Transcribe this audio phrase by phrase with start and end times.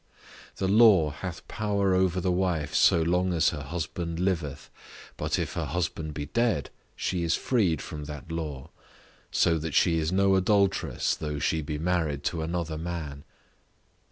[0.55, 4.71] "The law hath power over the wife so long as her husband liveth,
[5.15, 8.71] but if her husband be dead she is freed from that law;
[9.29, 13.23] so that she is no adulteress though she be married to another man."